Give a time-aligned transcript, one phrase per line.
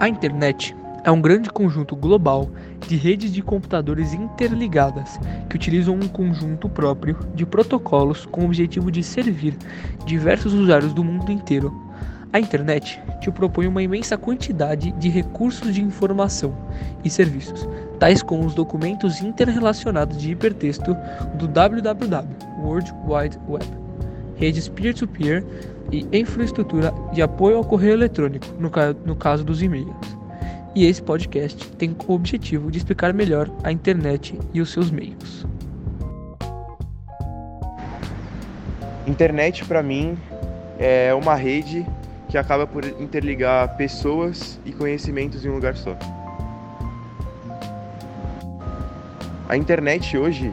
[0.00, 0.74] A internet
[1.04, 2.48] é um grande conjunto global
[2.88, 8.90] de redes de computadores interligadas que utilizam um conjunto próprio de protocolos com o objetivo
[8.90, 9.54] de servir
[10.06, 11.70] diversos usuários do mundo inteiro.
[12.32, 16.56] A internet te propõe uma imensa quantidade de recursos de informação
[17.04, 20.96] e serviços, tais como os documentos interrelacionados de hipertexto
[21.34, 23.66] do WWW, World Wide Web,
[24.40, 25.44] redes peer-to-peer
[25.92, 29.94] e infraestrutura de apoio ao correio eletrônico, no, ca no caso dos e-mails.
[30.74, 35.46] E esse podcast tem o objetivo de explicar melhor a internet e os seus meios.
[39.06, 40.16] Internet para mim
[40.78, 41.84] é uma rede
[42.28, 45.96] que acaba por interligar pessoas e conhecimentos em um lugar só.
[49.48, 50.52] A internet hoje,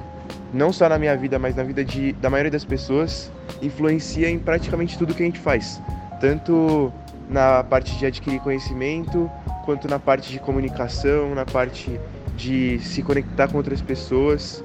[0.52, 4.40] não só na minha vida, mas na vida de, da maioria das pessoas, influencia em
[4.40, 5.82] praticamente tudo que a gente faz,
[6.20, 6.92] tanto
[7.30, 9.30] na parte de adquirir conhecimento,
[9.66, 12.00] quanto na parte de comunicação, na parte
[12.36, 14.64] de se conectar com outras pessoas.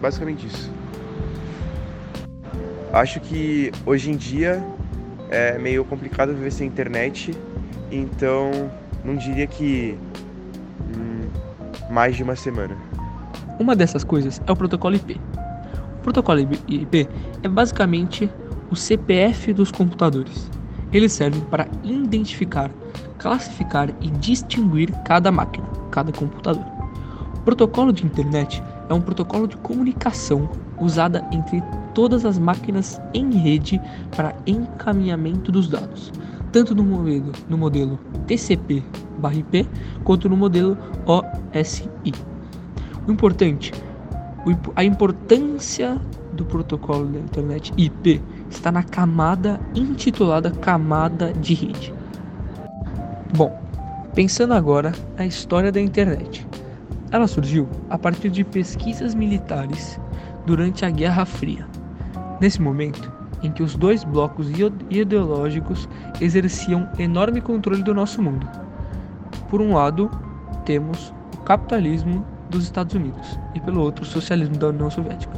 [0.00, 0.70] Basicamente isso.
[2.92, 4.62] Acho que hoje em dia
[5.30, 7.34] é meio complicado viver sem internet,
[7.90, 8.70] então
[9.04, 9.98] não diria que
[10.96, 11.28] hum,
[11.90, 12.76] mais de uma semana.
[13.58, 15.20] Uma dessas coisas é o protocolo IP.
[16.02, 17.08] Protocolo IP
[17.42, 18.28] é basicamente
[18.70, 20.50] o CPF dos computadores.
[20.92, 22.70] Ele serve para identificar,
[23.18, 26.64] classificar e distinguir cada máquina, cada computador.
[27.36, 30.50] O protocolo de internet é um protocolo de comunicação
[30.80, 31.62] usada entre
[31.94, 33.80] todas as máquinas em rede
[34.16, 36.12] para encaminhamento dos dados,
[36.50, 39.68] tanto no modelo, no modelo TCP/IP
[40.04, 41.88] quanto no modelo OSI.
[43.06, 43.72] O importante,
[44.74, 46.00] a importância
[46.32, 51.94] do protocolo da internet IP está na camada intitulada camada de rede.
[53.34, 53.60] Bom,
[54.14, 56.46] pensando agora na história da internet.
[57.10, 60.00] Ela surgiu a partir de pesquisas militares
[60.46, 61.66] durante a Guerra Fria.
[62.40, 64.48] Nesse momento, em que os dois blocos
[64.90, 65.88] ideológicos
[66.20, 68.48] exerciam enorme controle do nosso mundo.
[69.50, 70.10] Por um lado,
[70.64, 75.32] temos o capitalismo dos Estados Unidos e pelo outro o socialismo da União Soviética.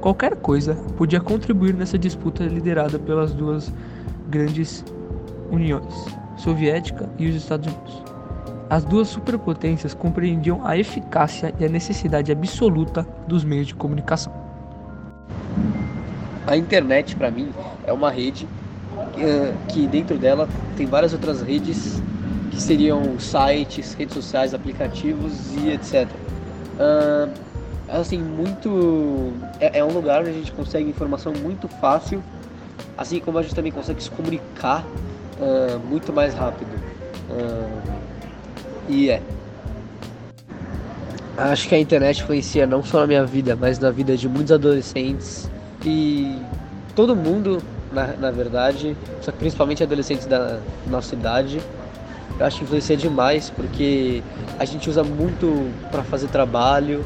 [0.00, 3.72] Qualquer coisa podia contribuir nessa disputa liderada pelas duas
[4.28, 4.84] grandes
[5.50, 8.02] uniões, soviética e os Estados Unidos.
[8.70, 14.32] As duas superpotências compreendiam a eficácia e a necessidade absoluta dos meios de comunicação.
[16.46, 17.50] A internet, para mim,
[17.84, 18.46] é uma rede
[19.18, 22.00] eh, que dentro dela tem várias outras redes
[22.50, 26.08] que seriam sites, redes sociais, aplicativos e etc.
[26.76, 27.32] Uh,
[27.88, 29.32] assim, muito.
[29.60, 32.22] É, é, um lugar onde a gente consegue informação muito fácil,
[32.96, 34.84] assim como a gente também consegue se comunicar
[35.40, 36.70] uh, muito mais rápido.
[37.30, 37.92] Uh,
[38.88, 39.22] e é.
[41.36, 44.52] Acho que a internet influencia não só na minha vida, mas na vida de muitos
[44.52, 45.50] adolescentes
[45.84, 46.38] e
[46.94, 47.62] todo mundo,
[47.92, 51.60] na, na verdade, só que principalmente adolescentes da nossa idade
[52.38, 54.22] eu acho que influencia demais porque
[54.58, 57.04] a gente usa muito para fazer trabalho,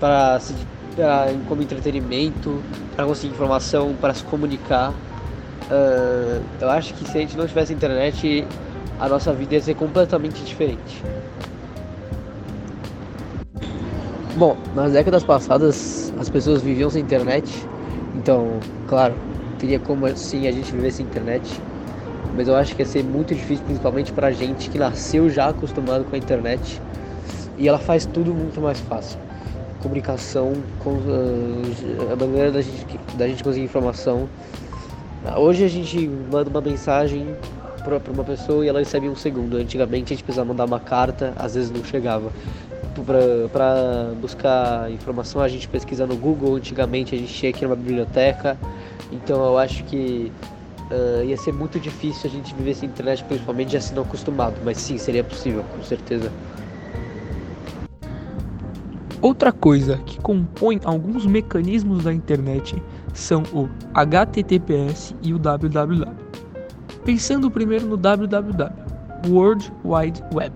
[0.00, 0.40] para
[1.48, 2.62] como entretenimento,
[2.94, 4.90] para conseguir informação, para se comunicar.
[5.70, 8.46] Uh, eu acho que se a gente não tivesse internet,
[9.00, 11.02] a nossa vida ia ser completamente diferente.
[14.36, 17.66] Bom, nas décadas passadas as pessoas viviam sem internet,
[18.14, 18.58] então,
[18.88, 19.14] claro,
[19.58, 21.60] teria como assim a gente viver sem internet
[22.34, 26.04] mas eu acho que ia ser muito difícil, principalmente pra gente que nasceu já acostumado
[26.04, 26.80] com a internet
[27.58, 29.18] e ela faz tudo muito mais fácil.
[29.82, 34.28] Comunicação, com, uh, a maneira da gente, da gente conseguir informação.
[35.36, 37.26] Hoje a gente manda uma mensagem
[37.84, 39.56] para uma pessoa e ela recebe um segundo.
[39.56, 42.30] Antigamente a gente precisava mandar uma carta, às vezes não chegava.
[43.52, 47.76] Para buscar informação a gente pesquisa no Google, antigamente a gente tinha que ir numa
[47.76, 48.56] biblioteca.
[49.10, 50.32] Então eu acho que
[50.92, 54.54] uh, ia ser muito difícil a gente viver sem internet, principalmente já se não acostumado,
[54.64, 56.30] mas sim, seria possível, com certeza.
[59.20, 62.82] Outra coisa que compõe alguns mecanismos da internet
[63.14, 66.08] são o HTTPS e o www.
[67.04, 68.72] Pensando primeiro no www,
[69.28, 70.52] World Wide Web,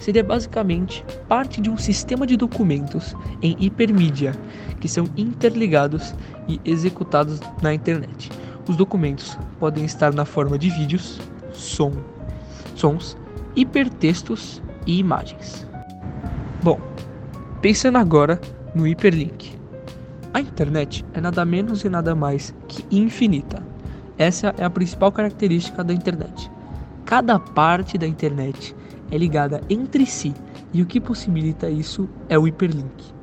[0.00, 4.32] seria basicamente parte de um sistema de documentos em hipermídia
[4.80, 6.14] que são interligados
[6.48, 8.30] e executados na internet.
[8.68, 11.18] Os documentos podem estar na forma de vídeos,
[11.52, 11.92] som,
[12.74, 13.16] sons,
[13.56, 15.66] hipertextos e imagens.
[16.62, 16.78] Bom,
[17.62, 18.38] pensando agora
[18.74, 19.56] no hiperlink.
[20.34, 23.66] A internet é nada menos e nada mais que infinita.
[24.18, 26.50] Essa é a principal característica da internet.
[27.08, 28.76] cada parte da internet
[29.10, 30.34] é ligada entre si
[30.74, 33.14] e o que possibilita isso é o hiperlink.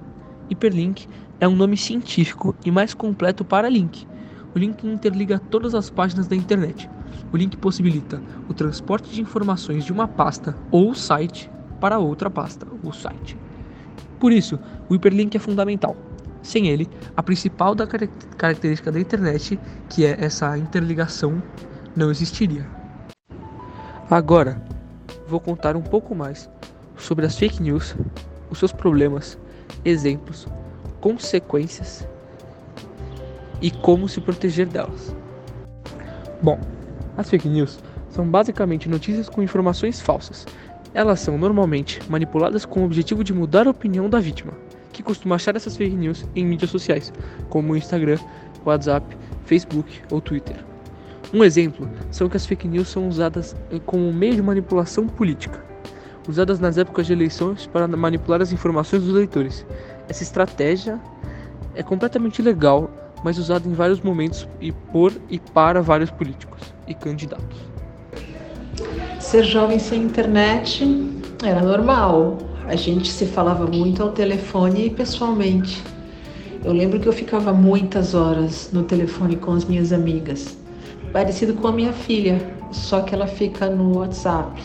[0.50, 1.08] Hiperlink
[1.40, 4.08] é um nome científico e mais completo para link.
[4.56, 6.90] O link interliga todas as páginas da internet.
[7.34, 12.66] O link possibilita o transporte de informações de uma pasta ou site para outra pasta
[12.82, 13.38] ou site.
[14.18, 14.58] Por isso,
[14.88, 15.98] o hiperlink é fundamental.
[16.42, 16.88] Sem ele,
[17.18, 19.60] a principal da característica da internet,
[19.90, 21.44] que é essa interligação,
[21.94, 22.66] não existiria.
[24.10, 24.64] Agora,
[25.28, 26.50] vou contar um pouco mais
[26.96, 27.94] sobre as fake news,
[28.50, 29.38] os seus problemas,
[29.84, 30.48] exemplos,
[31.02, 32.08] consequências
[33.62, 35.16] e como se proteger delas.
[36.42, 36.60] Bom,
[37.18, 37.80] as fake news
[38.10, 40.46] são basicamente notícias com informações falsas.
[40.94, 44.54] Elas são normalmente manipuladas com o objetivo de mudar a opinião da vítima,
[44.94, 47.12] que costuma achar essas fake news em mídias sociais,
[47.50, 48.18] como o Instagram,
[48.64, 49.06] WhatsApp,
[49.46, 50.56] Facebook ou Twitter.
[51.34, 53.56] Um exemplo são que as fake news são usadas
[53.86, 55.64] como meio de manipulação política,
[56.28, 59.66] usadas nas épocas de eleições para manipular as informações dos leitores.
[60.08, 61.00] Essa estratégia
[61.74, 62.90] é completamente legal,
[63.26, 67.58] mas usada em vários momentos e por e para vários políticos e candidatos.
[69.20, 70.86] Ser jovem sem internet
[71.44, 72.38] era normal.
[72.68, 75.84] A gente se falava muito ao telefone e pessoalmente.
[76.64, 80.56] Eu lembro que eu ficava muitas horas no telefone com as minhas amigas
[81.12, 84.62] parecido com a minha filha, só que ela fica no WhatsApp,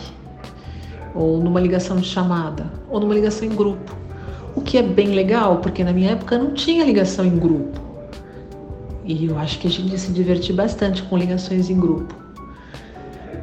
[1.15, 3.97] ou numa ligação de chamada, ou numa ligação em grupo.
[4.57, 7.90] O que é bem legal, porque na minha época não tinha ligação em grupo.
[9.13, 12.15] E eu acho que a gente se divertir bastante com ligações em grupo.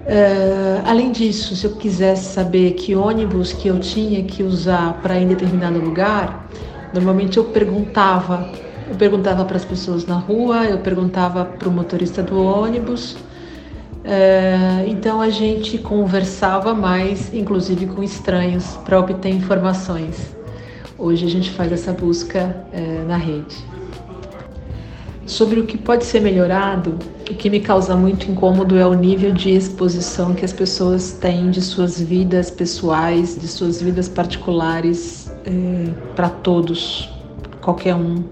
[0.08, 5.19] Uh, além disso, se eu quisesse saber que ônibus que eu tinha que usar para
[5.19, 6.48] ir em determinado lugar,
[6.94, 8.50] normalmente eu perguntava
[8.90, 13.18] eu perguntava para as pessoas na rua, eu perguntava para o motorista do ônibus.
[14.04, 20.34] É, então a gente conversava mais, inclusive com estranhos, para obter informações.
[20.98, 23.58] Hoje a gente faz essa busca é, na rede.
[25.27, 26.97] Sobre o que pode ser melhorado,
[27.29, 31.51] o que me causa muito incômodo é o nível de exposição que as pessoas têm
[31.51, 37.09] de suas vidas pessoais, de suas vidas particulares é, para todos,
[37.62, 38.24] qualquer um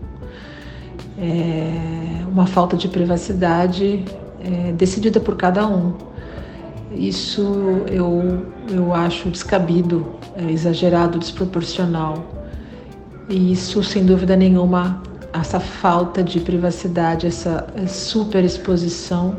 [1.18, 4.04] é uma falta de privacidade
[4.44, 5.94] é, decidida por cada um.
[6.92, 7.42] Isso
[7.88, 10.06] eu, eu acho descabido,
[10.36, 12.26] é, exagerado, desproporcional.
[13.30, 15.02] E isso, sem dúvida nenhuma,
[15.40, 19.38] essa falta de privacidade, essa superexposição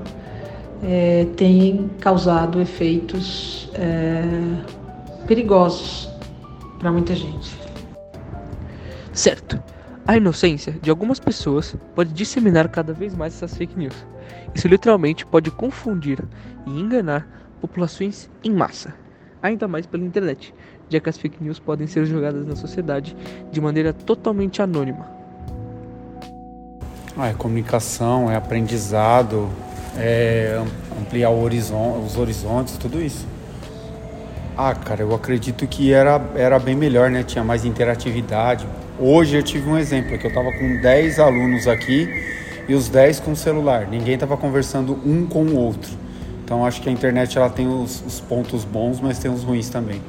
[0.83, 4.23] é, tem causado efeitos é,
[5.27, 6.11] perigosos
[6.79, 7.57] para muita gente.
[9.13, 9.61] Certo.
[10.07, 14.07] A inocência de algumas pessoas pode disseminar cada vez mais essas fake news.
[14.55, 16.23] Isso literalmente pode confundir
[16.67, 17.27] e enganar
[17.61, 18.95] populações em massa,
[19.43, 20.55] ainda mais pela internet,
[20.89, 23.17] já que as fake news podem ser jogadas na sociedade
[23.51, 25.16] de maneira totalmente anônima.
[27.17, 29.49] Ah, é comunicação, é aprendizado,
[29.97, 30.63] é
[31.01, 33.27] ampliar horizon os horizontes, tudo isso.
[34.57, 37.23] Ah, cara, eu acredito que era, era bem melhor, né?
[37.23, 38.67] Tinha mais interatividade,
[38.99, 42.09] Hoje eu tive um exemplo, que eu estava com 10 alunos aqui
[42.67, 43.87] e os 10 com celular.
[43.87, 45.93] Ninguém estava conversando um com o outro.
[46.43, 49.69] Então acho que a internet ela tem os, os pontos bons, mas tem os ruins
[49.69, 50.01] também.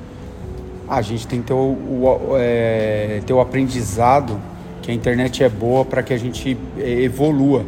[0.88, 4.40] a gente tem que ter o, o, é, ter o aprendizado
[4.88, 7.66] que a internet é boa para que a gente é, evolua.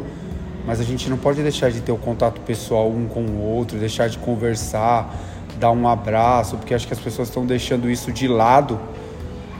[0.66, 3.78] Mas a gente não pode deixar de ter o contato pessoal um com o outro,
[3.78, 5.14] deixar de conversar,
[5.58, 8.80] dar um abraço, porque acho que as pessoas estão deixando isso de lado,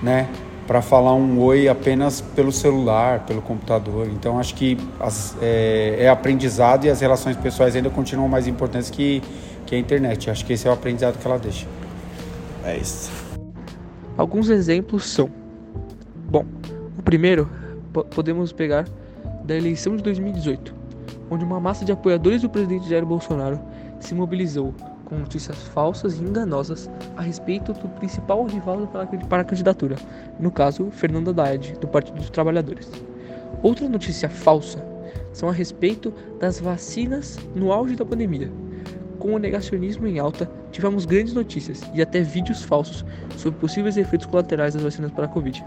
[0.03, 0.27] né?
[0.67, 4.07] para falar um oi apenas pelo celular, pelo computador.
[4.07, 8.89] Então acho que as, é, é, aprendizado e as relações pessoais ainda continuam mais importantes
[8.89, 9.21] que,
[9.67, 10.31] que a internet.
[10.31, 11.67] Acho que esse é o aprendizado que ela deixa.
[12.65, 13.11] É isso.
[14.17, 15.29] Alguns exemplos são:
[16.31, 16.45] bom,
[17.11, 17.51] primeiro
[18.15, 18.87] podemos pegar
[19.43, 20.73] da eleição de 2018,
[21.29, 23.59] onde uma massa de apoiadores do presidente Jair Bolsonaro
[23.99, 24.73] se mobilizou
[25.07, 28.87] com notícias falsas e enganosas a respeito do principal rival
[29.29, 29.97] para a candidatura,
[30.39, 32.89] no caso, Fernando Haddad, do Partido dos Trabalhadores.
[33.61, 34.79] Outra notícia falsa
[35.33, 38.53] são a respeito das vacinas no auge da pandemia.
[39.19, 43.05] Com o negacionismo em alta, tivemos grandes notícias e até vídeos falsos
[43.37, 45.65] sobre possíveis efeitos colaterais das vacinas para a Covid.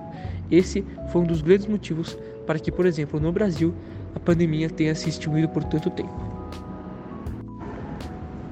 [0.50, 3.74] Esse foi um dos grandes motivos para que, por exemplo, no Brasil,
[4.15, 6.13] a pandemia tenha se extinguido por tanto tempo.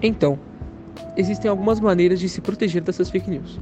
[0.02, 0.40] Então,
[1.16, 3.60] existem algumas maneiras de se proteger dessas fake news.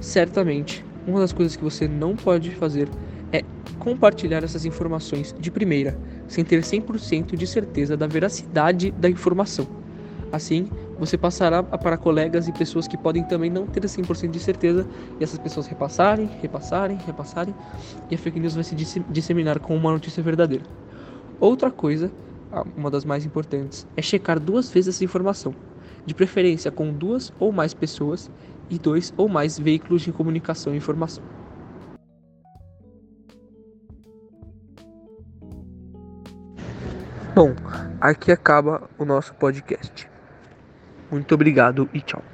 [0.00, 2.88] Certamente, uma das coisas que você não pode fazer
[3.32, 3.42] é
[3.78, 5.96] compartilhar essas informações de primeira,
[6.26, 9.66] sem ter 100% de certeza da veracidade da informação.
[10.32, 10.68] Assim,
[11.00, 14.86] você passará para colegas e pessoas que podem também não ter 100% de certeza
[15.18, 17.54] e essas pessoas repassarem, repassarem, repassarem
[18.10, 20.62] e a fake news vai se disseminar com uma notícia verdadeira.
[21.40, 22.12] Outra coisa,
[22.76, 25.54] uma das mais importantes, é checar duas vezes essa informação,
[26.04, 28.30] de preferência com duas ou mais pessoas
[28.68, 31.24] e dois ou mais veículos de comunicação e informação.
[37.34, 37.54] Bom,
[37.98, 40.09] aqui acaba o nosso podcast.
[41.10, 42.29] Muito obrigado e tchau.